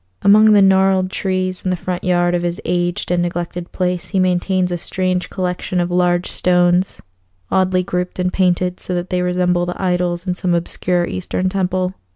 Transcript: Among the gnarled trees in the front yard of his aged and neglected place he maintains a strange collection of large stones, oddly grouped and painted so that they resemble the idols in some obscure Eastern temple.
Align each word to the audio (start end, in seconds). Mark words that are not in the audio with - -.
Among 0.23 0.53
the 0.53 0.63
gnarled 0.63 1.11
trees 1.11 1.61
in 1.63 1.69
the 1.69 1.75
front 1.75 2.03
yard 2.03 2.33
of 2.33 2.41
his 2.41 2.59
aged 2.65 3.11
and 3.11 3.21
neglected 3.21 3.71
place 3.71 4.07
he 4.09 4.19
maintains 4.19 4.71
a 4.71 4.77
strange 4.79 5.29
collection 5.29 5.79
of 5.79 5.91
large 5.91 6.25
stones, 6.25 7.03
oddly 7.51 7.83
grouped 7.83 8.17
and 8.17 8.33
painted 8.33 8.79
so 8.79 8.95
that 8.95 9.11
they 9.11 9.21
resemble 9.21 9.67
the 9.67 9.79
idols 9.79 10.25
in 10.25 10.33
some 10.33 10.55
obscure 10.55 11.05
Eastern 11.05 11.49
temple. 11.49 11.93